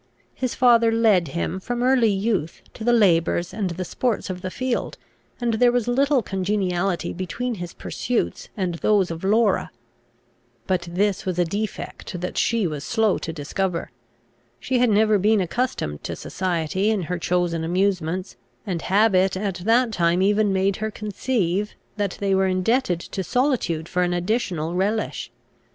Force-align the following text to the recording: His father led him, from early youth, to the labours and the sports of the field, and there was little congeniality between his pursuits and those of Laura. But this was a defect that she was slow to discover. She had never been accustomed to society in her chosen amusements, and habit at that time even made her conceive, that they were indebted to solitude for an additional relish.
His 0.33 0.55
father 0.55 0.91
led 0.91 1.27
him, 1.27 1.59
from 1.59 1.83
early 1.83 2.09
youth, 2.09 2.63
to 2.73 2.83
the 2.83 2.91
labours 2.91 3.53
and 3.53 3.69
the 3.69 3.85
sports 3.85 4.31
of 4.31 4.41
the 4.41 4.49
field, 4.49 4.97
and 5.39 5.53
there 5.53 5.71
was 5.71 5.87
little 5.87 6.23
congeniality 6.23 7.13
between 7.13 7.53
his 7.61 7.75
pursuits 7.75 8.49
and 8.57 8.73
those 8.79 9.11
of 9.11 9.23
Laura. 9.23 9.69
But 10.65 10.87
this 10.89 11.23
was 11.27 11.37
a 11.37 11.45
defect 11.45 12.19
that 12.19 12.35
she 12.39 12.65
was 12.65 12.83
slow 12.83 13.19
to 13.19 13.31
discover. 13.31 13.91
She 14.59 14.79
had 14.79 14.89
never 14.89 15.19
been 15.19 15.39
accustomed 15.39 16.03
to 16.05 16.15
society 16.15 16.89
in 16.89 17.03
her 17.03 17.19
chosen 17.19 17.63
amusements, 17.63 18.37
and 18.65 18.81
habit 18.81 19.37
at 19.37 19.57
that 19.65 19.91
time 19.91 20.23
even 20.23 20.51
made 20.51 20.77
her 20.77 20.89
conceive, 20.89 21.75
that 21.97 22.17
they 22.19 22.33
were 22.33 22.47
indebted 22.47 22.99
to 23.01 23.23
solitude 23.23 23.87
for 23.87 24.01
an 24.01 24.13
additional 24.15 24.73
relish. 24.73 25.29